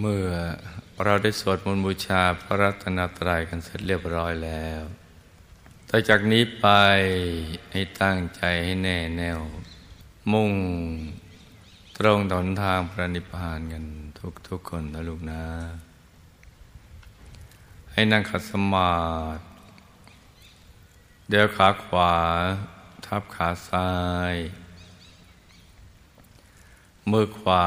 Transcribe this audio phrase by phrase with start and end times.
[0.00, 0.28] เมื่อ
[1.04, 4.82] เราได้สวดมนต์บูชาพระรัตนตรัยกันเสร็จเรียบร้อยแล้ว
[5.90, 6.66] ต่อจากนี้ไป
[7.72, 9.40] ให้ตั้งใจให้แน่แน่ว
[10.32, 10.52] มุ่ง
[11.98, 13.84] ตรงต่อนทางพระนิพพานกัน
[14.18, 15.44] ทุกทุกคนนะลูกนะ
[17.92, 18.92] ให้นั่งขัดสมา
[19.36, 19.42] ธิ
[21.28, 22.14] เดี๋ยวขาขวา
[23.06, 23.90] ทับขาซ้า
[24.32, 24.34] ย
[27.10, 27.66] มือขวา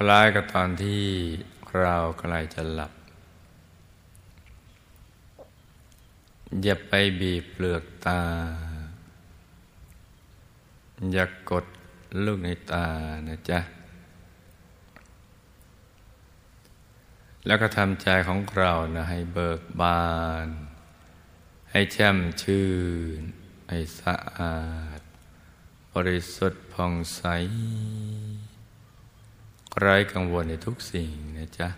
[0.00, 1.04] คล้ายกับตอนที่
[1.80, 2.92] เราใกล้จะหลับ
[6.62, 8.22] อย่าไปบีบเปลือกตา
[11.12, 11.64] อย่ากกด
[12.24, 12.86] ลูกในตา
[13.28, 13.60] นะจ๊ะ
[17.46, 20.06] แล้วก็ทำใจของเรานะให้เบิกบา
[20.46, 20.48] น
[21.70, 22.66] ให้แช่มชื่
[23.18, 23.20] น
[23.68, 24.58] ให้สะอา
[24.98, 25.00] ด
[25.94, 27.22] บริสุทธิ์ผ่องใส
[29.80, 31.68] ไร้กังวลในทุกสิ่งนะจ๊ะ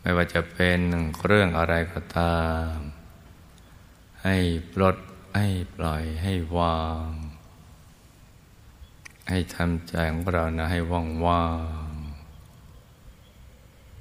[0.00, 0.80] ไม่ว่าจะเป็น
[1.26, 2.40] เรื่องอะไรก็ตา
[2.72, 2.74] ม
[4.24, 4.36] ให้
[4.72, 4.96] ปลด
[5.36, 7.08] ให้ปล่อยให้วาง
[9.28, 11.46] ให้ทำใจของเรานะ ให้ว่างว่า
[11.88, 11.92] ง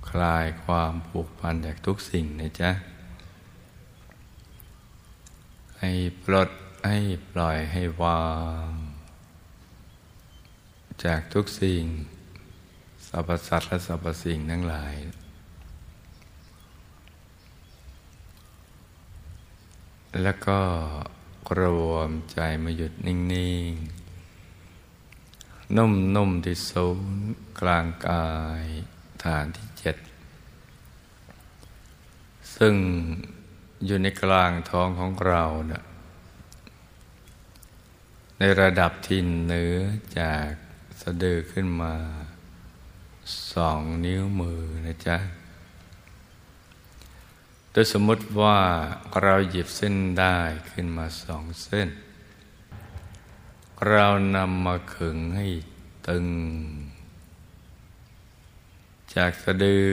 [0.10, 2.72] คลายความผูกพันจากทุกสิ่งนะจ๊ะ
[5.80, 5.92] ให้
[6.24, 6.50] ปลด
[6.88, 7.00] ให้
[7.32, 8.26] ปล่อยให้วา
[8.68, 8.70] ง
[11.06, 11.84] จากทุกสิ่ง
[13.18, 14.96] รรพสัตว์และสรรพสิ่งทั้งหลาย
[20.24, 20.60] แล้วก็
[21.60, 23.18] รวมใจมาหยุดนิ่
[23.70, 23.74] ง
[25.32, 28.28] ๆ นุ่ม ๆ ที่ศูนย์กลางกา
[28.62, 28.64] ย
[29.24, 29.98] ฐานที่เจ็ด
[32.56, 32.76] ซึ่ง
[33.86, 35.84] อยู่ในกลางท้องของเราเนะ
[38.40, 39.76] ในระดับที่เหนือ
[40.20, 40.50] จาก
[41.02, 41.96] สะดือขึ้นมา
[43.52, 45.18] สองนิ้วมือนะจ๊ะ
[47.72, 48.60] โดยสมมติว่า
[49.22, 50.38] เราหยิบเส้นได้
[50.70, 51.90] ขึ้นมาสองเส้น
[53.90, 55.48] เรานำมาขึงให้
[56.08, 56.28] ตึง
[59.16, 59.90] จากสะดือ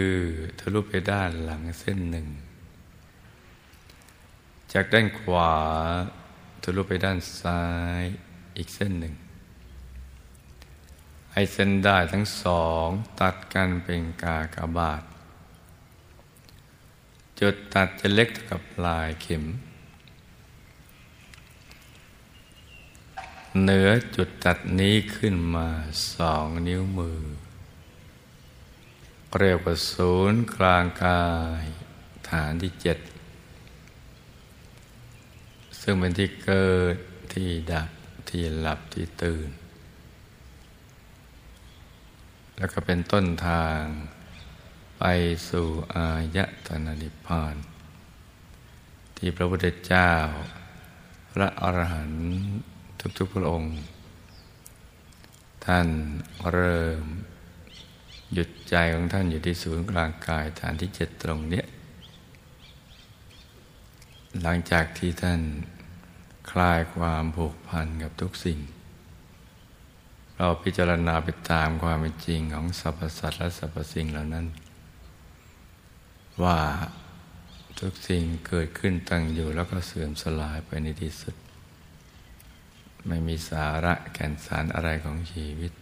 [0.59, 2.27] ทะลุไปด้านหลังเส้นหนึ่ง
[4.73, 5.53] จากด้านขวา
[6.63, 7.63] ทะลุไปด้านซ้า
[8.01, 8.03] ย
[8.57, 9.15] อีกเส้นหนึ่ง
[11.33, 12.87] ให้เส้นได้ทั้งสอง
[13.21, 15.03] ตัดกันเป็นกากบาท
[17.41, 19.45] จุดตัดจะเล็กเท่ากับปลายเข็ม
[23.63, 25.69] เหนือจุดตัดนี้ขึ้นมา
[26.15, 27.23] สองนิ้วมือ
[29.39, 31.25] เรียกว่าศูนย์กลางกา
[31.63, 31.65] ย
[32.29, 32.99] ฐานที่เจ็ด
[35.81, 36.97] ซึ่งเป็นที่เกิด
[37.33, 37.91] ที่ดับ
[38.29, 39.49] ที่หลับที่ตื่น
[42.59, 43.81] แล้วก็เป็นต้นทาง
[44.99, 45.05] ไป
[45.49, 47.55] สู่อายตนะนิพพาน
[49.17, 50.13] ที่พระพุทธเจ้า
[51.33, 52.27] พระอรหันต์
[53.19, 53.77] ทุกๆพระองค์
[55.67, 55.89] ท่าน
[56.51, 57.03] เริ่ม
[58.33, 61.63] หยุดใจของท่านอยู่ที่ศูนย์กลางกายฐานที่เจ็ดตรงนี้
[64.43, 65.41] หลังจากที่ท่าน
[66.51, 68.59] คลายความผูกพันกับทุกสิ่ง
[70.45, 74.47] เราพิจารณาไปตามความเป็นจริงของสรรพสัตว์และสรรพสิ่งเหล่านั้น
[76.43, 76.59] ว่า
[77.81, 81.35] ทุกสิ่งเกิดขึ้นตั้งอยู่แล้วก็เสื่อมสลายไปในที่สุด
[83.07, 85.73] ไม่มีสาระแก่นสารอะไรของชีวิต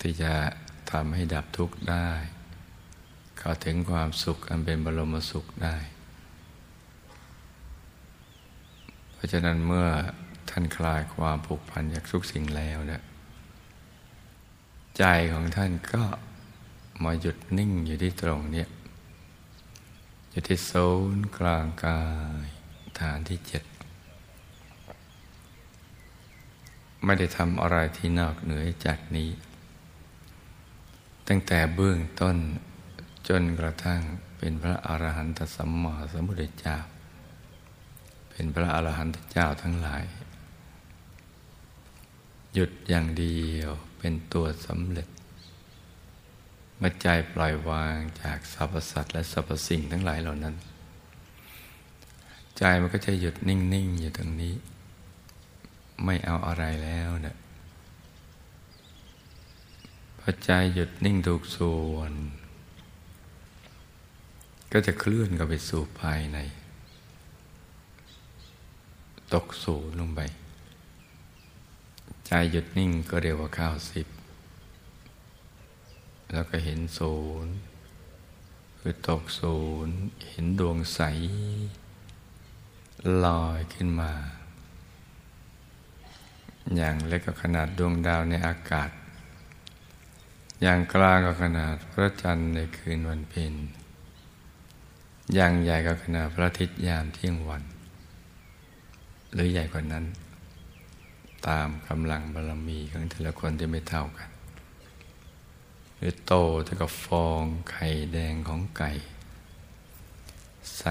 [0.00, 0.32] ที่จะ
[0.90, 2.08] ทำให้ดับทุกข์ได้
[3.38, 5.76] เข้าถึงความสุขอันเป็นบรมสุขได้
[9.12, 9.88] เพราะฉะนั้นเมื่อ
[10.52, 13.02] ท่านคลายความผูกพันจากทุกสิ่งแล้วเนี่ย
[14.98, 16.02] ใจของท่านก็
[17.04, 18.68] มาหยุดนิ่งอยู่ที่ตรงเนี้ย
[20.30, 20.72] อยู่ที่โซ
[21.16, 22.00] นกลางกา
[22.44, 22.46] ย
[23.00, 23.64] ฐานที่เจ็ด
[27.04, 29.30] ไม่ได้ทำอะไรที่นอกเหนือจากนี้
[31.28, 32.36] ตั้งแต่เบื้องต้น
[33.28, 34.00] จนกระทั่ง
[34.38, 36.76] เป็นพระอรหันตสัมมาสัมพุทธเจ้า
[38.30, 40.02] เป็นพระอรหันตเจ้าทั้งหลาย
[42.54, 45.08] หยุดอย่างเดียวเป็นตัวสำเร็จ
[46.78, 50.54] เมื่อใจปล่อยวางจากสรรพสัตว์และสรรพสิ่งทั้งหลายเหล่านั้น
[52.58, 54.54] ใจมันก็จะหยุดนิ่ง ๆ อยู่ตรงนี้
[56.04, 57.36] ไม่เอาอะไรแล้วเนะี่ย
[60.18, 62.12] พอใจหยุดนิ่งถูกส่วน
[64.72, 66.38] ก็จะเคลื่อนกับไปสู่ภายใน
[69.34, 70.20] ตกสูนลงไป
[72.34, 74.06] ใจหยุดนิ่งก็เรียกว่าข้าวสิบ
[76.32, 77.54] แล้วก็เห็นศูนย์
[78.78, 79.96] คือตกศูนย์
[80.30, 81.00] เห็นดวงใส
[83.24, 84.12] ลอยขึ้นมา
[86.76, 88.90] อย่างเล็กก็ขนาดดวงดาวในอากาศ
[90.62, 93.54] อย่างกลางก็ขนาดพระจันทร์ในคืนวันเพ็ญ
[95.34, 97.62] อย่างใหญ่ก็ขนาดพระอาทิตย์ยามเที่ยงวัน
[99.32, 100.06] หรือใหญ่กว่านั้น
[101.48, 104.28] ตามกำลังบารมีของแต่ละคนที่ไม่เท่ากัน
[105.96, 106.32] หรือโต
[106.64, 108.90] เท่ากับฟองไข่แดงของไก่
[110.76, 110.82] ใส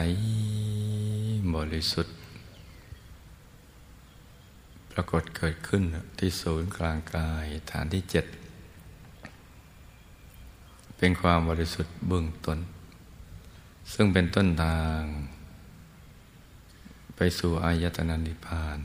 [1.56, 2.16] บริสุทธิ์
[4.92, 5.84] ปรากฏเกิดขึ้น
[6.20, 8.26] ที่ศูนย์กลางกายฐานที่เจ็ด
[10.98, 12.60] เป็นความบริสุทธิ์เบื้องต้น
[13.94, 15.02] ซึ่งเป็นต้นทาง
[17.16, 18.80] ไปสู่อายตนะนิพพาน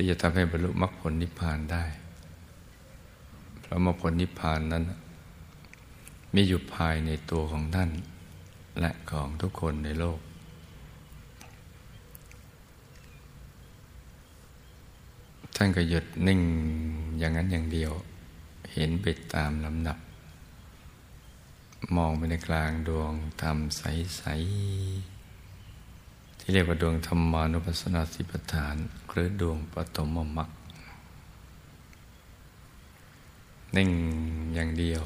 [0.00, 1.84] ที่จะทำให้บรรลุมรรคผลนิพพานได้
[3.60, 4.84] เพราะมรรคผลนิพพานนั้น
[6.34, 7.90] มีอยู่ภายในตัวของท่าน
[8.80, 10.20] และของทุกคนในโลก
[15.56, 16.40] ท่านก็หยุดนิ่ง
[17.18, 17.92] อย่างนั้นอย่างเดียว
[18.74, 19.98] เห็นไปตามลำดับ
[21.96, 23.12] มองไปในกลางดวง
[23.42, 25.17] ธรรมใสๆ
[26.48, 28.76] ที่เรียกว่าดวงธรรมานุปัสสนาสิปฐาน
[29.10, 30.50] หรือดวงปฐมมรรค
[33.76, 33.90] นิ่ง
[34.54, 35.02] อย่างเดียว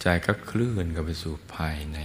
[0.00, 1.98] ใจก็เคลื่อนกับไปสู่ภายใน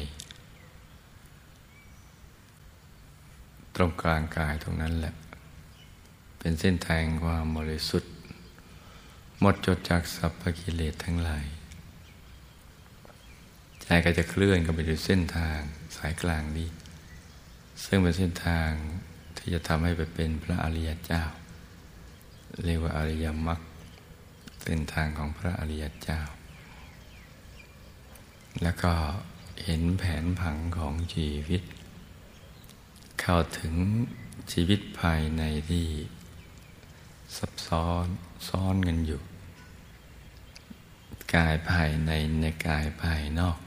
[3.75, 5.13] ตรงกลางกายตรงนั้นแหละ
[6.37, 8.11] เป็นเส้นทางความบริสุทธิ์
[9.39, 11.47] หมดจดจากสัพพกิเลสทั้งหลาย
[13.89, 15.59] ใจก็จะเคลื่อนกับไปสู่เส้นทาง
[15.97, 16.69] สายกลางนี้
[17.83, 18.69] ซึ่งเป็นเส้นทาง
[19.37, 21.23] ที่จะทำให้ไปเป็นพระอริยเจ้า
[22.65, 23.59] เรียกว่าอริยมรรค
[24.63, 26.21] เส้นทางของพระอริยเจ้า
[28.63, 28.93] แล้วก็
[29.63, 31.63] เห็นแผนผังของชีวิต
[33.19, 33.73] เข้าถึง
[34.51, 35.87] ชีวิตภายในที่
[37.37, 38.05] ซับซ้อน
[38.47, 39.21] ซ้อนกันอยู่
[41.35, 42.11] กายภายใน
[42.41, 43.57] ในกายภายนอก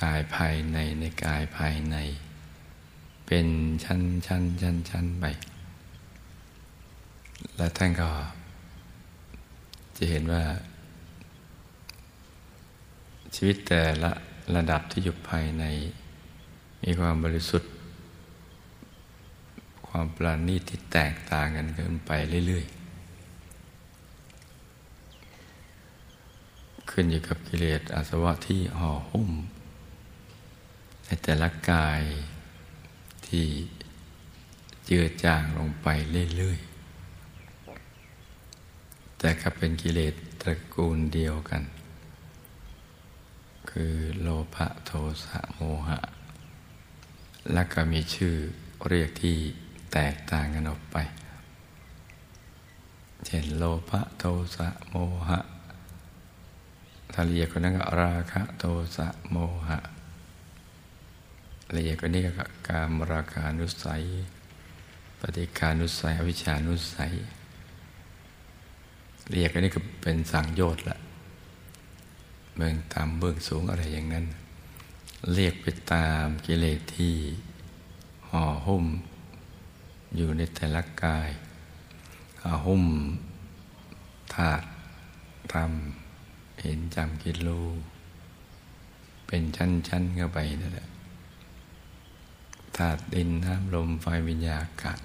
[0.00, 1.96] กายภายในในกายภายใน
[3.26, 3.46] เป็น
[3.84, 5.24] ชั้นชั้นชั้นชั้นไป
[7.56, 8.10] และท่านก็
[9.96, 10.42] จะเห็นว่า
[13.34, 14.12] ชีวิตแต่ละ
[14.54, 15.64] ระดับที่อยู่ภายใน
[16.82, 17.70] มีความบริสุทธิ์
[19.88, 22.10] ความปราณีตที่แตกต่างกันเกินไป
[22.46, 22.78] เรื่อย ๆ
[26.90, 29.30] ขึ้นอยู่กับกิเลสอาสวะที่ห่อหุ้ม
[31.10, 32.02] ในแต่ละกาย
[33.26, 33.46] ที่
[34.84, 35.88] เจือจางลงไป
[36.36, 41.62] เรื่อยๆ แต่ก็เป็นกิเลสตระกูลเดียวกัน
[43.70, 44.92] คือโลภะโท
[45.24, 45.98] สะโมหะ
[47.52, 48.34] และก็มีชื่อ
[48.88, 49.36] เรียกที่
[49.92, 50.96] แตกต่างกันออกไป
[53.26, 54.24] เช่นโลภะโท
[54.56, 54.96] สะโม
[55.28, 55.40] หะ
[57.12, 58.64] ถ้าละเอียกว่านั้นก็ราคะโท
[58.96, 59.36] สะโม
[59.68, 59.78] หะ
[61.76, 62.30] ละเอียดกว่านี้ก็
[62.68, 64.02] กามราคานุสัย
[65.20, 67.12] ปฏิคานุสัย อวิชานุสัย
[69.32, 70.98] เรียกอันนี้ก็เป็นสังโยชน์ละ
[72.56, 74.26] เบื้องต่ำเบื้องสูงอะไรอย่างนั้น
[75.34, 77.14] เรียกไปตามกิเลสที่
[78.28, 78.84] ห่อหุ้ม
[80.16, 81.30] อยู่ในแต่ละกาย
[82.42, 82.84] ห่อหุ้ม
[84.34, 84.66] ธาตุ
[85.52, 87.48] ทำเห็นจำกิโล
[89.26, 90.87] เป็นชั้นๆเข้าไปนั่นแหละ
[92.78, 95.00] ธาตุดินน้ำลมไฟวิญญาณอากาศ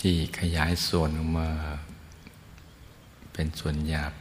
[0.00, 1.48] ที่ขยายส่วนออกมา
[3.32, 4.12] เป็นส่วนหยาบ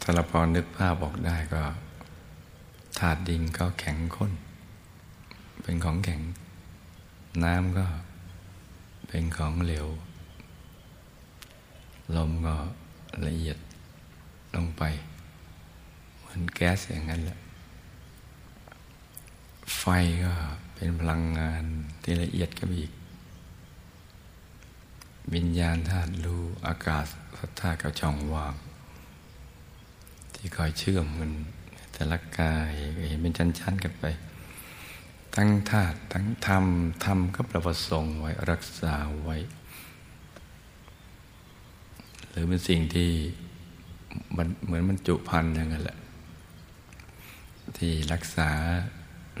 [0.00, 1.62] ถ้าเราพอนึกภาพบอกได้ก็
[2.98, 4.32] ถาดดินก็แข็งข้น
[5.62, 6.20] เป็นของแข็ง
[7.44, 7.86] น้ำก็
[9.08, 9.86] เป็นของเหลว
[12.16, 12.56] ลมก็
[13.26, 13.58] ละเอียด
[14.56, 14.84] ลงไป
[16.28, 17.38] มือนแก๊สอย่างนั้นแหละ
[19.78, 19.84] ไฟ
[20.24, 20.32] ก็
[20.74, 21.64] เป็นพลังงาน
[22.02, 22.92] ที่ละเอียดก็อีก
[25.34, 27.06] วิญญาณธาตุรู้อากาศ
[27.60, 28.54] ธาตุกับช่องว่าง
[30.34, 31.32] ที่คอยเชื่อมมัน
[31.92, 32.72] แต่ละกาย
[33.08, 34.04] เห็นเป็นชั้นๆกันไป
[35.34, 36.64] ทั้งธาตุทั้งธรรม
[37.04, 38.94] ธรรมก็ประประสงค์ไว้รักษา
[39.24, 39.36] ไว้
[42.28, 43.10] หรือเป็นสิ่งที่
[44.36, 45.98] มันเหมือนมันจุพันอย่างนั้นแหละ
[47.76, 48.50] ที่รักษา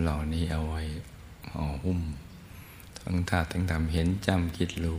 [0.00, 0.82] เหล่านี้เอาไว้
[1.52, 2.00] ห่อหุ้ม
[3.00, 4.98] ทั้งธาตุทั้งธรรมเห็นจำคิดรู้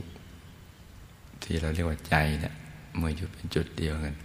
[1.44, 2.54] ที่เราเรียกว่าใจเนี่ย
[2.98, 4.16] เมื่ออยู่เป็นจุดเดียวกัน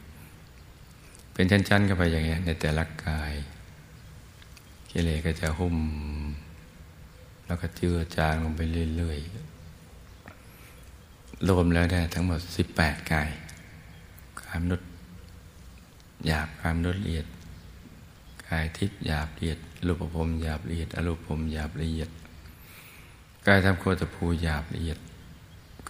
[1.32, 3.34] เป็นชั้นๆกันไปอย่างเงี้ยในแต่ละกาย
[4.90, 5.76] กิเลสก็จะหุ้ม
[7.46, 8.60] แล้วก็เจือจางลงไป
[8.96, 12.40] เรื่อยๆรวมแล้วได้ทั้งหมด
[12.74, 13.30] 18 กาย
[14.42, 14.88] กายมนุษย์
[16.26, 17.26] หยาบกายมนุษย์ละเอียด
[18.48, 22.10] กายทิพย์หยาบละเอียดรูปภพหยาบละเอียดอรูปภพหยาบละเอียด
[23.46, 24.98] กายทำโคตรภูหยาบละเอียด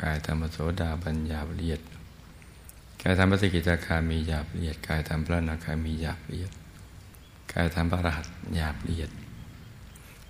[0.02, 1.80] กายธรรมโสดาบัญญาบละเอียด
[3.02, 6.52] กายธรรมสกิจาคามีหยาบละเอียดกายธรรมพระนาคามีหยาบละเอียด
[7.52, 9.11] กายธรรมพระรหัสหยาบละเอียด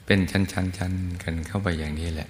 [0.07, 2.29] เป็นชั้นๆกันเข้าไปอย่างนี้แหละ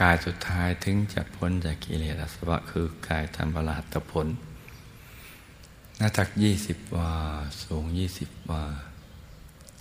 [0.00, 4.26] กายสุดท้ายถึงจะพ้นจากกิเลสอสวะคือกายธรรมพระรหัสผล
[6.00, 7.12] หน้าตักยี่สิบวา
[7.62, 8.64] สูงยี่สิบวา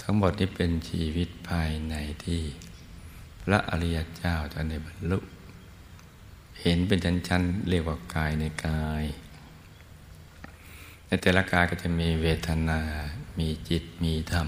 [0.02, 1.96] ทั้งหมดนี้เป็นชีวิตภายใน
[2.26, 2.42] ที่
[3.42, 5.20] พระอริยเจ้าจะในบรรลุ
[6.62, 9.04] เห็นเป็นชั้นๆเรียกว่ากายในกาย
[11.08, 12.80] ในแต่ละกายก็จะมีเวทนา
[13.40, 14.48] มีจิต มีธรรม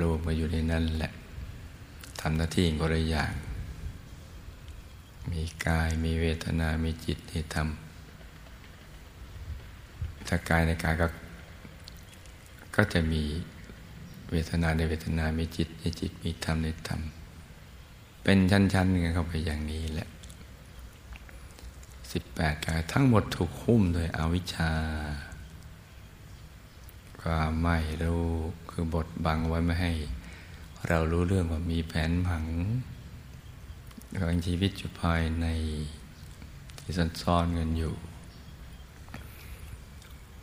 [0.00, 1.12] รวมมาอยู่ในนั้นแหละ
[2.20, 3.32] ทำหน้าที่ก็เลยอย่าง
[5.30, 7.68] มีกาย มีเวทนา มีจิต มีธรรม
[10.28, 11.06] ถ้ากายในกายก็
[12.76, 13.22] ก็จะมี
[14.30, 17.00] เวทนาในเวทนา มีจิตในจิต มีธรรมในธรรม
[18.22, 20.08] เป็นชั้นๆกันเข้าไปอย่างนี้แหละ
[22.12, 24.72] สิบแปดกายทั้งหมดถูกหุ้มโดยอวิชชา
[27.22, 28.26] ความไม่รู้
[28.70, 29.92] คือบทบังไว้ไม่ให้
[30.88, 32.44] เรารู้เรื่องว่ามีแผนผัง
[34.18, 35.46] ของชีวิตอยู่ภายใน
[36.78, 37.94] ที่ซ่อนเงินอยู่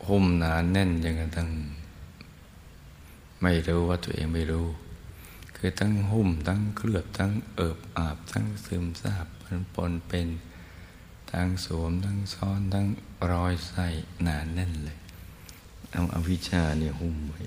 [0.08, 1.50] หุ้มหนานแน่นยังกระทั่ง
[3.42, 4.66] ไม่รู้ว่าตัวเองไม่รู้
[5.56, 10.28] คือทั้งหุ้มทั้งเคลือบทั้งเอิบอาบ ทั้งซึมซาบปนปนเป็น
[11.30, 12.86] ทั้งสวมทั้งซ้อนทั้ง
[13.30, 13.86] รอยใส่
[14.22, 14.98] หนาแน่นเลย
[15.92, 17.40] เอาอวิชชาเนี่ยหุ้มไว้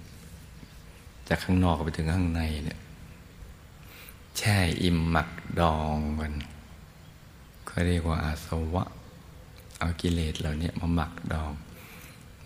[1.27, 2.79] จากข้างนอกไปถึงข้างในเนี่ย
[4.37, 5.29] แช่อิ่มหมัก
[5.59, 6.33] ดองกัน
[7.65, 8.83] เขาเรียกว่าอาสวะ
[9.79, 11.53] เอากิเลสเหล่านี้มาหมักดอง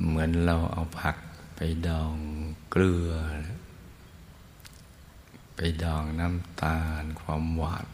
[0.05, 1.17] เหมือนเราเอาผัก
[1.55, 2.15] ไปดอง
[2.71, 3.11] เกลือ
[5.55, 7.85] ไปดองน้ำตาลความหวาน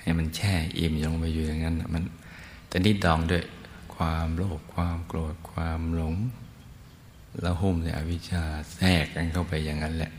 [0.00, 2.02] ให้มันแช่อิ่มลงไปอยู่อย่างนั้นมัน
[2.68, 3.42] แต่นี่ดองด้วย
[3.94, 6.14] ความโลภความโกรธความหลง
[7.40, 10.12] แล้วหุ้มในอวิชชาแทรกกันเข้าไปอย่างนั้นแหละ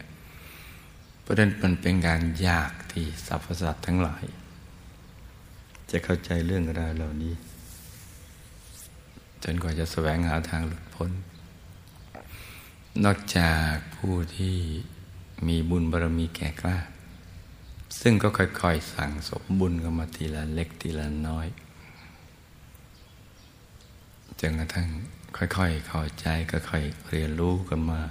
[1.22, 4.24] เพราะนั้นมันเป็นการยากที่สรรพสัตว์ทั้งหลาย
[5.92, 7.34] จะเข้าใจเรื่องราวเหล่านี้
[9.44, 11.12] จนกว่าจะแสวงหาทางหลุดพ้น
[13.04, 14.56] นอกจากผู้ที่
[15.48, 16.78] มีบุญบารมีแก่กล้า
[18.00, 21.48] ซึ่งก็ค่อยๆสั่งสมบุญกันมาทีละเล็กทีละน้อย
[24.40, 24.88] จนกระทั่ง
[25.38, 28.04] ค่อยๆเข้าใจก็ค่อยเรียนรู้กันมา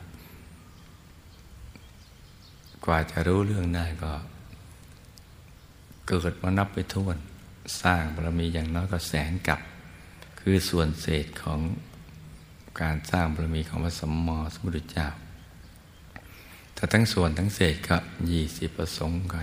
[2.84, 4.12] กว่าจะรู้เรื่องได้ก็
[6.06, 7.16] เกิดมานับไปทวน
[7.82, 9.60] สร้างบารมีอย่างน้อยก็แสนกับ
[10.40, 11.60] คือส่วนเศษของ
[12.80, 15.08] การสร้างบารมีของพระสมมอสมุทรเจ้า
[16.76, 17.96] ถ้าทั้งส่วนทั้งเศษก็
[18.30, 19.38] ยี่สิบประสงค์ไข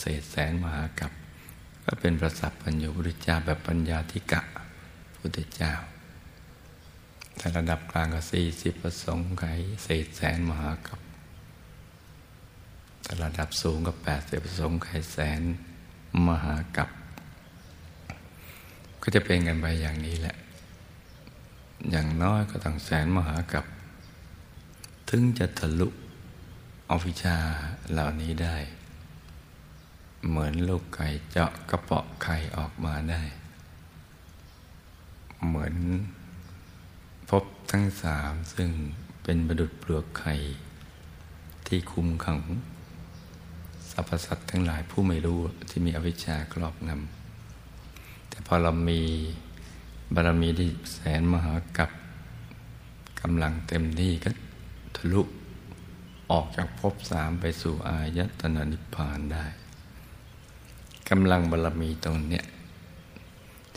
[0.00, 1.12] เศษแสนมหากับ
[1.84, 4.40] ก็เป็นประสัพพัญญูพุทธเจ้าแบบปัญญาธิกะ
[5.18, 5.72] พุทธเจ้า
[7.38, 9.44] ถ้าระดับกลางก็สี่สิบประสงค์ไข
[9.84, 11.00] เศษแสนมหากับ
[13.04, 15.42] ถ้าระดับสูงก็แปดสิบประสงค์ไขแสน
[16.28, 16.88] มหากับ
[19.08, 20.36] ก็จะเป็นกันไปอย่างนี้แหละ
[21.90, 23.64] อย่างน้อยก็ต้องแสนมหากับ
[25.08, 25.88] ถึงจะทะลุ
[26.90, 27.36] ออฟิชา
[27.90, 28.56] เหล่านี้ได้
[30.28, 33.22] เหมือนลูกไก่เจาะกระเปาะไข่ออกมาได้
[35.46, 35.74] เหมือน
[37.30, 38.70] พบทั้งสามซึ่ง
[39.22, 40.34] เป็นบดุดเปลือกไข่
[41.66, 42.40] ที่คุมขัง
[43.90, 47.25] สรรพสัตว์ทั้งหลายผู้ไม่รู้ที่มีอวิชชาครอบงำ
[48.46, 49.00] พอเรามี
[50.14, 51.90] บารมีที่แสนมหากับ
[53.20, 54.30] กำลังเต็มที่ก็
[54.96, 55.22] ทะลุ
[56.30, 59.46] ออกจากภพสามไปสู่อายตนะนิพพานได้
[61.08, 62.44] กำลังบารมีตรงเนี้ย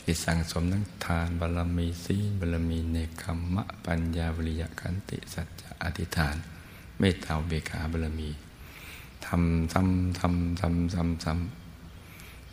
[0.08, 3.24] ี่สั่งสมทั้งทานบารมีศีลบารมีเนคข
[3.54, 6.36] มะ ปัญญาวิริยะขันติสัจจะอธิษฐาน
[6.98, 8.30] เมตตาเบกาบารรมี
[9.26, 11.59] ทำทำทำทำทำทำ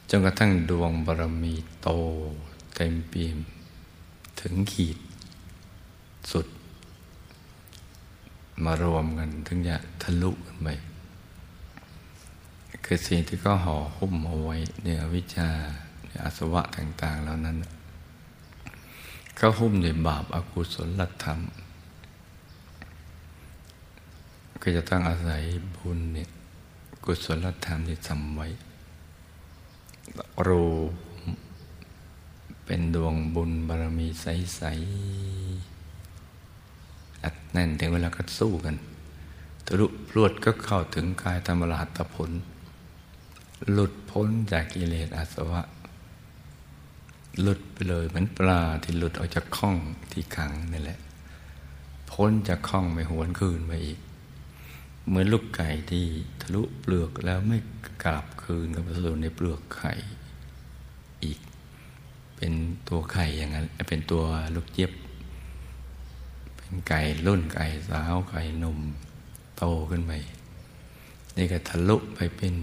[0.10, 1.90] จนกระทั่งดวงบารมีโต
[2.76, 3.38] เต็มเปี่ยม
[4.40, 4.98] ถึงขีด
[6.32, 6.48] สุด
[8.64, 10.68] มารวมกันถึงจะทะลุกันไป
[12.86, 15.50] คือสิ่งที่ก็ห่อหุ้มเอาไว้เนี่ยวิชา
[16.06, 17.58] เนี่ยอสวะต่างๆแล้วนั้น
[19.40, 21.40] ก็หุ้มด้วยบาปอากุศลธรรม
[24.62, 25.42] ก็จะต้องอาศัย
[25.76, 26.30] บุญเนี่ย
[27.04, 28.48] กุศลธรรมที่ทำไว้
[30.48, 30.66] รู
[32.66, 34.62] เป็นดวงบุญบารมีใส
[35.88, 38.76] ๆ อัดแน่นถึงเวลาก็สู้กัน
[39.66, 42.32] ทะลุพรวดก็เข้าถึงกายธรรมราตผล
[43.72, 45.62] หลุดพ้นจากกิเลสอาสวะ
[47.42, 49.76] หลุดไปเลยเหมือนปลาที่หลุดออกจากข้อง
[50.12, 51.00] ที่ขังนี่แหละ
[52.12, 54.00] พ้นจากข้องไม่หวนคืนมาอีก
[55.08, 56.06] เหมือนลูกไก่ที่
[56.42, 57.58] ทะลุเปลือกแล้วไม่
[58.04, 59.94] กลับคืนกับสู่ในเปลือกไข่
[61.24, 61.40] อีก
[62.36, 62.54] เป็น
[62.88, 64.24] ตัวไข่อย่างนั้น เป็นตัว
[64.56, 64.92] ลูกเจี๊ยบ
[66.56, 68.80] เป็นไก่รุ่นไก่สาวไก่นม
[69.58, 70.12] โตขึ้นไป
[71.38, 72.56] นี่ก็ทะลุไปเป็น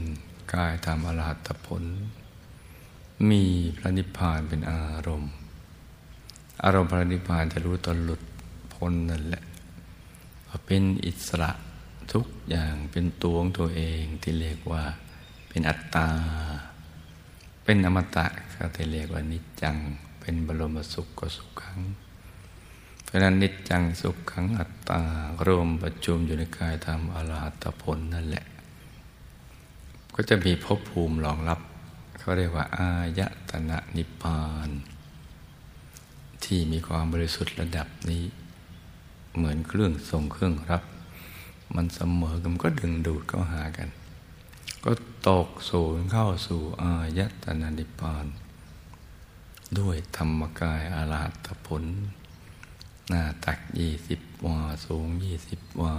[0.53, 1.83] กายธรรมอรหัตผล
[3.31, 3.43] มี
[3.77, 5.33] พระนิพพานเป็นอารมณ์
[6.65, 8.23] อารมณ์พระนิพพานจะรู้ตนหลุด
[8.75, 9.43] พ้นนั่นแหละ
[10.67, 11.51] เป็นอิสระ
[12.13, 14.85] ทุกอย่างเป็นตัวของตัวเองที่เรียกว่า
[15.49, 16.09] เป็นอัตตา
[17.65, 19.77] เป็นอมตะเขาจะเรียกว่านิจจัง
[20.21, 21.79] เป็นบรมสุขก็สุขขัง
[23.05, 25.01] เพราะนั้นนิจจังสุขขังอัตตา
[25.47, 28.45] รวมประชุมอยู่ในกายธรรมอรหัตผลนั่นแหละ
[30.15, 31.61] ก็จะมีภพภูมิรองรับ
[32.19, 33.21] เขาเรียกว่า อาย
[33.51, 34.71] ตนะนิพพาน
[36.45, 38.25] ที่มีความบริสุทธิ์ระดับนี้
[39.37, 40.83] เหมือนเครื่องส่งเครื่องรับ
[41.75, 43.89] มันเสมอกันก็ดึงดูดเข้าหากัน
[44.85, 44.93] ก็
[45.29, 48.27] ตกสูญเข้าสู่อายตนะนิพพาน
[49.79, 51.85] ด้วยธรรมกายอาราตผล
[53.09, 55.95] หน้าตักยี่สิบวา สูงยี่สิบวา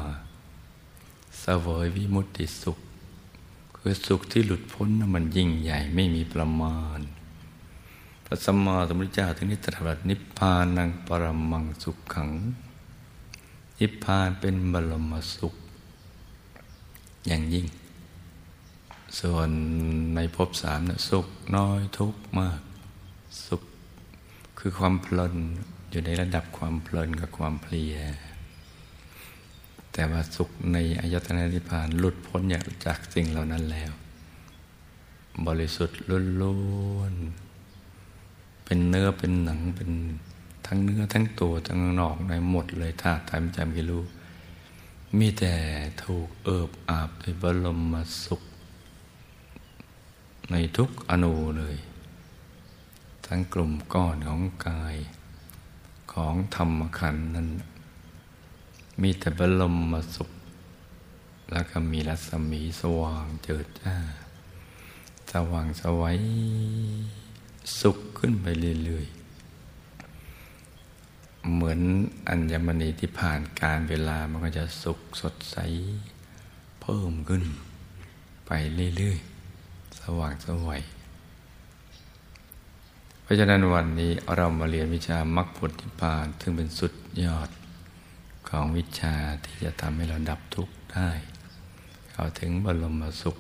[1.44, 2.78] สวยวิมุตติสุข
[3.78, 7.00] คือสุขที่หลุดพ้นนะมันยิ่งใหญ่ไม่มีประมาณ
[8.26, 12.30] พระสัมมาสัมพุทธเจ้าถึงนี้ตรัสนิพพานังปรมังสุขขัง
[13.80, 15.56] นิพพานเป็นบรมสุข
[17.28, 17.66] อย่างยิ่ง
[19.20, 19.50] ส่วน
[20.16, 22.60] ในภพสามนะสุขน้อยทุกข์มาก
[23.46, 23.62] สุข
[24.60, 25.36] คือความเพลิน
[25.90, 27.96] อยู่ในระดับความเพลินกับความเพลีย
[29.94, 32.42] แต่ว่าสุขในอายตนะนิพพานหลุดพ้น
[32.86, 33.92] จากสิ่งเหล่านั้นแล้ว
[35.48, 36.00] บริสุทธิ์
[36.42, 36.58] ล้
[36.96, 39.92] วนๆเป็นเนื้อเป็นหนังเป็น
[40.66, 44.04] ทั้งเนื้อทั้งตัวทั้งนอกในหมดเลยธาตุทำจำกิรู้
[45.18, 45.54] มีแต่
[46.04, 48.42] ถูกเอิบอาบด้วยบรมสุข
[50.52, 51.78] ในทุกอนูเลย
[53.26, 54.96] ทั้งกลุ่มก้อนของกาย
[56.14, 57.50] ของธรรมขันนั้น
[59.02, 60.32] มีแต่บรมมาสุข
[61.52, 63.96] แล้วก็มีรัศมีสว่างเจิดจ้า
[65.32, 66.20] สว่างสวัย
[67.80, 68.46] สุขขึ้นไป
[68.86, 69.25] เรื่อยๆ
[71.54, 71.80] เหมือน
[72.30, 75.58] อัญมณีที่ผ่านการเวลามันก็จะสุขสดใส
[76.82, 77.44] เพิ่มขึ้น
[78.48, 78.52] ไป
[78.98, 80.82] เรื่อยๆ สว่างสวัย
[83.22, 87.50] เพราะฉะนั้นวันนี้เรามาเรียนวิชามรรคผลนิพพาน ซึ่งเป็นสุดยอด
[88.50, 91.10] ของวิชาที่จะทำให้เราดับทุกข์ได้
[92.12, 93.38] เข้าถึงบรมสุข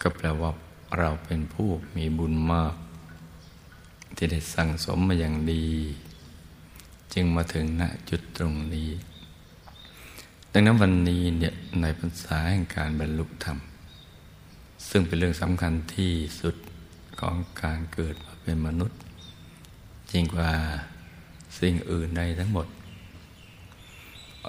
[0.00, 0.50] ก็แปลว่า
[0.98, 2.74] เราเป็นผู้มีบุญมาก
[4.22, 5.66] ที่ได้สั่งสมมาอย่างดี
[7.14, 8.90] จึงมาถึงณจุดตรงนี้
[10.52, 13.58] ดังนั้นวันนี้เนี่ยในภาษาแห่งการบรรลุธรรม
[14.88, 16.56] ซึ่งเป็นเรื่องสำคัญที่สุด
[17.20, 18.98] ของการเกิดมาเป็นมนุษย์
[20.10, 20.50] จริงกว่า
[21.58, 22.66] สิ่งอื่นใดทั้งหมด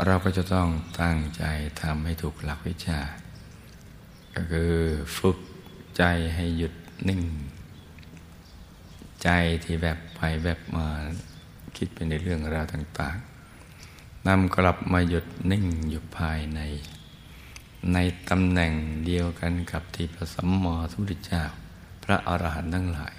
[0.06, 0.68] เราก็จะต้อง
[1.02, 1.44] ตั้งใจ
[1.82, 3.00] ทำให้ถูกหลักวิชา
[4.36, 4.74] ก็คือ
[5.18, 5.38] ฝึก
[5.98, 6.04] ใจ
[6.36, 6.74] ให้หยุด
[7.10, 7.22] นิ่ง
[9.24, 9.30] ใจ
[9.64, 10.88] ที่แบบไปแบบมา
[11.78, 13.18] คิดเป็นในเรื่องราวต่าง
[13.72, 16.60] ๆนำกลับมาหยุดนิ่งอยู่ภายใน
[17.94, 17.98] ใน
[18.30, 18.74] ตำแหน่ง
[19.06, 21.44] เดียวกันกับที่พระสัมมาสัมพุทธเจ้า
[22.04, 23.16] พระอรหันต์ทั้งหลาย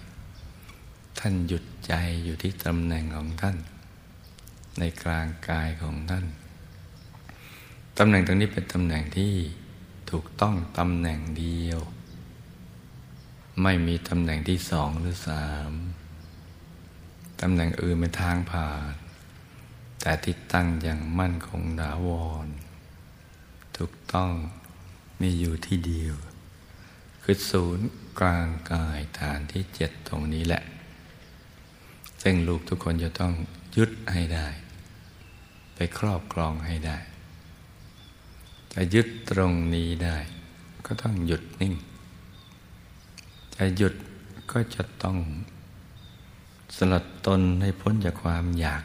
[1.18, 1.92] ท่านหยุดใจ
[2.24, 3.56] อยู่ที่ตำแหน่งของท่าน
[4.78, 6.26] ในกลางกายของท่าน
[7.98, 9.34] ตำแหน่งตรงนี้เป็นตำแหน่งที่
[10.10, 11.80] ถูกต้องตำแหน่งเดียว
[13.60, 15.72] ไม่มีตำแหน่งที่สองหรือสาม
[17.40, 18.92] ตำแหน่งอื่นเป็นทางผ่าน
[20.00, 22.08] แต่ที่ตั้งอย่างมั่นคงดาว
[22.44, 22.46] ร
[23.76, 24.30] ถูกต้อง
[25.20, 26.16] มีอยู่ที่เดียว
[27.22, 27.88] คือศูนย์
[28.20, 30.62] กลางกายฐานที่เจ็ดตรงนี้แหละ
[32.22, 33.32] ซึ่งลูกทุกคนจะต้อง
[33.76, 34.48] ยึดให้ได้
[35.74, 36.98] ไปครอบครองให้ได้
[38.74, 40.18] จะยึดตรงนี้ได้
[40.86, 41.74] ก็ต้องหยุดนิ่ง
[43.56, 43.94] จะหยุด
[44.50, 45.16] ก็จะต้อง
[46.76, 48.84] สลัดตนให้พ้นจากความอยาก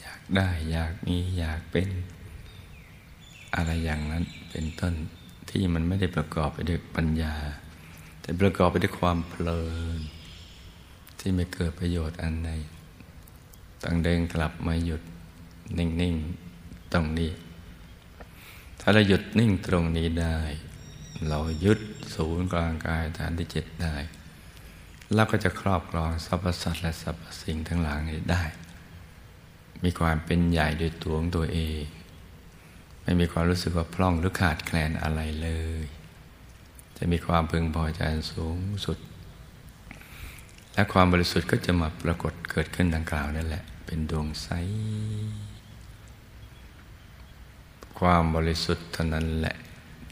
[0.00, 1.88] อยากได้อยากมีอยากเป็น
[3.54, 4.94] อะไรอย่างนั้นเป็นต้น
[5.50, 7.34] ที่มันไม่ได้ประกอบไปด้วยปัญญา
[8.20, 9.62] แต่ประกอบไปด้วยความเพลิ
[9.98, 10.00] น
[11.18, 12.50] ที่ไม่เกิดประโยชน์อันใด
[13.82, 15.02] ต้องเดินกลับมาหยุด
[15.78, 16.14] นิ่ง
[16.54, 17.30] ๆ ตรงนี้
[18.80, 20.38] ถ้าเราหยุดนิ่งตรงนี้ได้
[21.28, 21.78] เรายึด
[22.14, 23.96] ศูนย์กลางกายฐานที่เจ็ดได้
[25.14, 28.42] เราก็จะครอบครองสรรพสัตว์และสรรพสิ่งทั้งหลายได้
[29.84, 31.82] มีความเป็นใหญ่โดยตัวของตัวเอง
[33.02, 35.50] ไม่มีความรู้สึกว่าพร่องหรือขาดแคลนอะไรเล
[35.82, 35.84] ย
[36.96, 38.00] จะมีความพึงพอใจ
[38.32, 38.98] สูงสุด
[40.74, 44.48] และความบริสุทธิ์ก็จะมาปรากฏเกิดขึ้นดังกล่าวนั่นแหละ เป็นดวงใส
[47.98, 49.56] ความบริสุทธิ์เท่านั้นแหละ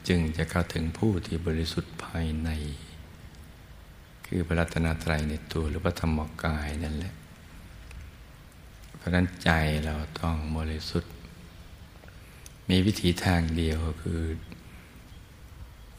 [0.08, 2.50] จึงจะเข้าถึงผู้ที่บริสุทธิ์ภายใน
[4.26, 7.14] คือพระรัตนตรัยในตัวหรือพระธรรมกายนั่นแหละ
[8.96, 9.50] เพราะนั้นใจ
[9.84, 11.12] เราต้องบริสุทธิ์
[12.68, 14.22] มีวิธีทางเดียวคือ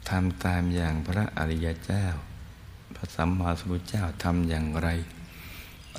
[0.09, 2.05] ทำตามอย่างพระอริยเจ้า
[2.95, 4.89] พระสัมมาสัมพุทธเจ้าทำอย่างไร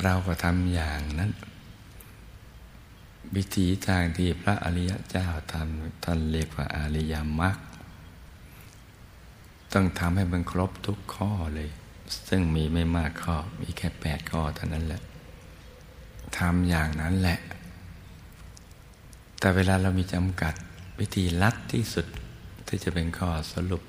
[0.03, 1.31] เราก็ทำอย่างนั้น
[3.37, 7.57] วิธีทางที่พระอริยเจ้าทำท่านเรียกว่าอริยมรรค
[9.72, 11.70] ต้องทำให้มันครบทุกข้อเลย
[12.28, 15.02] ซึ่งมีไม่มากข้อ มีแค่แปดข้อเท่านั้นแหละ
[16.38, 17.38] ทำอย่างนั้นแหละ
[19.38, 20.54] แต่เวลาเรามีจำกัด
[20.98, 22.06] วิธีลัดที่สุด
[22.66, 23.83] ที่จะเป็นข้อสรุป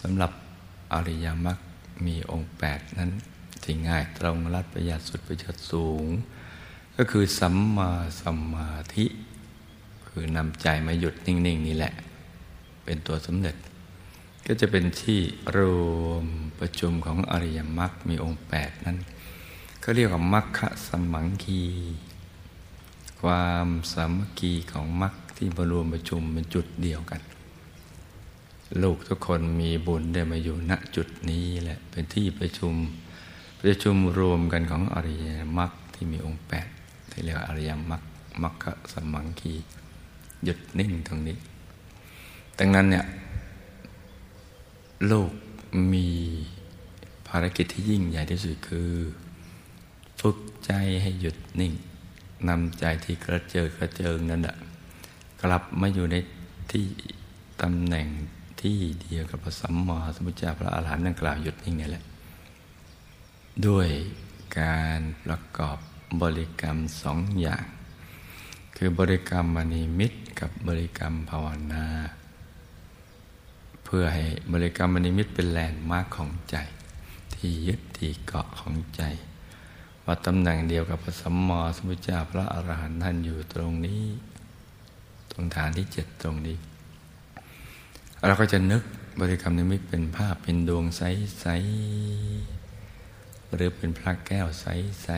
[0.00, 0.32] สำหรับ
[0.92, 1.58] อริยมรรค
[2.06, 3.10] มีองค์แปดนั้น
[3.62, 6.06] ที่ง่ายตรงรัดประหยัดสุดประหยัดสูง
[6.96, 9.06] ก็คือสัมมาสมมาธิ
[10.06, 11.92] คือนำใจมาหยุดนิ่ง ๆ นี่แหละ
[12.84, 13.56] เป็นตัวสำเร็จ
[14.46, 15.20] ก็จะเป็นที่
[15.56, 15.58] ร
[16.04, 16.24] วม
[16.58, 18.98] ประชุมของอริยมรรคมีองค์แปดนั้น
[19.80, 21.62] เขาเรียกว่ามรรคสมังคี
[23.22, 27.20] ความสามัคคีของมรรคที่มารวมประชุมเป็นจุดเดียวกัน
[28.82, 32.74] ลูกทุกคนมีบุญได้มาอยู่ณจุดนี้แหละเป็นที่ประชุม
[33.60, 35.28] ประชุมรวมกันของอริย
[35.58, 36.66] มรรคที่มีองค์แปด
[37.10, 38.02] ที่เรียกอริยมรรค
[38.42, 39.54] มรรคสมังคี
[40.44, 41.36] หยุดนิ่งตรงนี้
[42.58, 43.04] ดังนั้นเนี่ย
[45.10, 45.32] ลก
[45.92, 46.08] มี
[47.28, 48.90] ภารกิจที่ยิ่งใหญ่ที่สุดคือ
[50.20, 51.72] ฝึกใจให้หยุดนิ่ง
[52.48, 54.56] นำใจที่กระเจิงกระเจิงนั้นอะ
[55.42, 56.16] กลับมาอยู่ใน
[56.72, 56.84] ที่
[57.62, 58.06] ตำแหน่ง
[58.60, 62.04] ที่เดียวกับพระสัมมาสัมพุทธเจ้าพระอาหารหันต์นั่งกล่าวหยุดนิ่งนี่แหละ
[63.66, 63.88] ด้วย
[64.58, 65.78] การประกอบ
[66.22, 67.64] บริกรรมสองอย่าง
[68.76, 71.84] คือบริกรรมมณีมิตรกับบริกรรมภาวนา
[73.96, 76.56] พื่อให้บริกรรมนิมิตเป็นแลนด์มาร์คของใจ
[77.34, 79.02] ที่ยึดที่เกาะของใจ
[80.04, 84.02] ว่าตำแหน่งเดียวกับพระสัมมาสัมพุทธเจ้าพระอรหันต์ท่านอยู่ตรงนี้
[85.32, 86.56] ตรงฐานที่เจ็ดตรงนี้
[88.26, 88.82] เราก็จะนึก
[89.20, 95.08] บริกรรมนิมิตเป็นภาพเป็นดวงใสๆหรือเป็นพระแก้วใส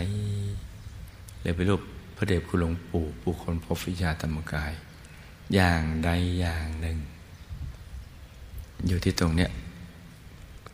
[0.66, 1.82] ๆหรือเป็นรูป
[2.16, 4.72] พระเดชคุณหลวงปู่ผู้คนพบวิชาธรรมกาย
[5.54, 6.10] อย่างใด
[6.40, 6.98] อย่างหนึ่ง
[8.86, 9.50] อยู่ที่ตรงเนี้ย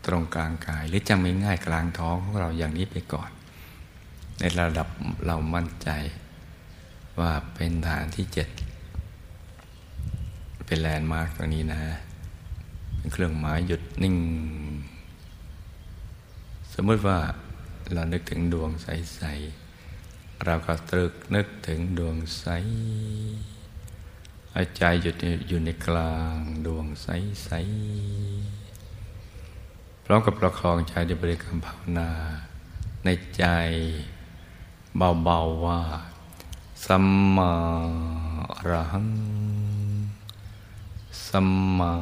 [0.07, 3.31] ตรงกลางกายหรือจำง่ายๆกลางท้องของเราอย่างนี้ไปก่อน
[4.39, 4.89] ในระดับ
[5.27, 5.89] เรามั่นใจ
[7.19, 8.49] ว่าเป็นฐานที่เจ็ด
[10.67, 11.83] เป็นแลนด์มาร์กตรงนี้นะ
[12.97, 14.17] เป็นเครื่องหมายหยุดนิ่ง
[16.73, 17.19] สมมติว่า
[17.93, 19.21] เรานึกถึงดวงใส
[19.81, 22.47] ๆ เราก็ตรึกนึกถึงดวงใส
[24.57, 25.17] อาใจหยุด
[25.49, 32.11] อยู่ในกลางดวงใสๆพร้อมกับประคองใจด้วยบริกรรมภาวนา
[33.05, 33.45] ในใจ
[34.97, 35.81] เบาๆว่า
[36.87, 37.53] สัมมา
[38.55, 39.09] อรหัง
[41.27, 41.93] สัมมา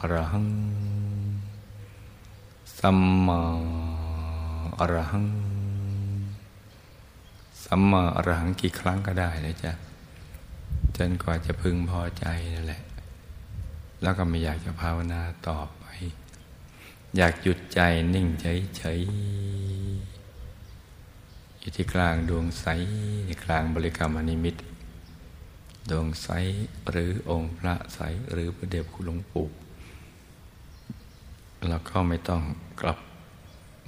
[0.00, 0.48] อรหัง
[2.78, 3.40] สัมมา
[4.78, 5.26] อรหัง
[7.64, 9.72] สัมมาอรหังกี่ครั้งก็ได้นะจ๊ะ
[10.96, 12.82] จนกว่าจะพึงพอใจนั่นแหละ
[14.02, 15.84] แล้วก็ไม่อยากจะภาวนาต่อไป
[17.16, 17.80] อยากหยุดใจ
[18.14, 19.10] นิ่งเฉยๆ
[21.58, 22.66] อยู่ที่กลางดวงใส
[23.24, 24.56] ในกลางบริกรรมอนิมิต
[25.90, 26.28] ดวงใส
[26.90, 27.98] หรือองค์พระใส
[28.32, 29.46] หรือพระเดชคุณหลวงปู่
[31.68, 32.42] เราก็ไม่ต้อง
[32.80, 32.98] กลับ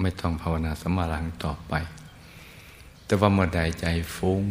[0.01, 1.75] ไม่ต้องภาวนาสมาลังต่อไป
[3.05, 4.45] แต่ว่าเมื่อใดใจฟุ้ง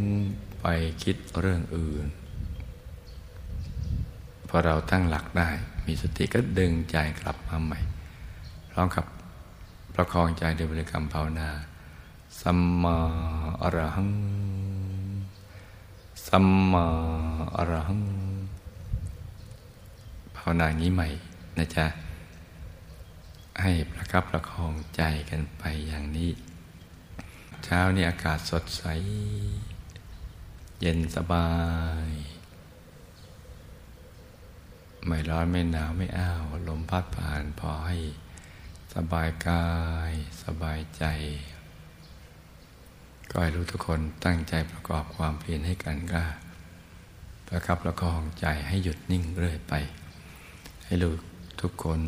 [0.62, 0.66] ไป
[1.04, 2.08] คิดเรื่องอื่น
[4.50, 5.50] พอเราตั้งหลักได้
[5.86, 7.80] มีสติก็ดึงใจกลับมาใหม่
[8.72, 9.06] พร้อมกับ
[9.96, 11.50] ประคองใจด้วยบริกรรมภาวนา
[12.42, 12.98] สัมมา
[13.62, 14.12] อรหัง
[16.28, 16.86] สัมมา
[17.56, 18.04] อรหัง
[20.36, 21.08] ภาวนางนี้ใหม่
[21.58, 21.86] นะจ๊ะ
[23.62, 26.32] ให้ประคับประคองใจกันไปอย่างนี้
[27.64, 28.84] เช้านี้อากาศสดใส
[30.82, 31.50] เย็นสบา
[32.10, 32.12] ย
[35.08, 37.98] ไม่ร้อนไม่หนาวไม่อ้าว ลมพัดผ่านพอให้
[38.96, 39.68] สบายกา
[40.12, 41.04] ย สบายใจ
[43.30, 46.26] ก็ให้รู้ทุกคนตั้งใจประกอบความเพียรให้กันกล้า
[47.48, 49.74] ประคับประคองใจให้หยุดนิ่งเรื่อยไป
[50.86, 51.14] ให้รู้
[51.62, 52.00] ทุกคน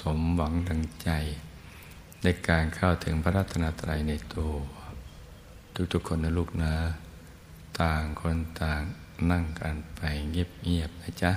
[0.00, 1.10] สมหวังดังใจ
[2.22, 4.52] ในการเข้าถึงพระรัตนตรัยในตัว
[5.92, 6.74] ทุกๆคนนะลูกนะ
[7.80, 8.80] ต่างคนต่าง
[9.30, 11.32] นั่งกันไปเงียบๆนะจ๊ะ